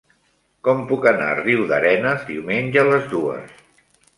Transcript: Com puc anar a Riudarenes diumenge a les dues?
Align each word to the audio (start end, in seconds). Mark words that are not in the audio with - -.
Com 0.67 0.79
puc 0.91 1.05
anar 1.11 1.27
a 1.33 1.35
Riudarenes 1.41 2.27
diumenge 2.33 2.83
a 2.85 2.89
les 2.89 3.07
dues? 3.13 3.53